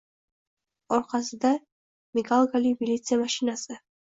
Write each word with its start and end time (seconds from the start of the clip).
orqasida 0.97 1.51
migalkali 2.19 2.73
militsiya 2.81 3.21
mashinasi. 3.23 3.81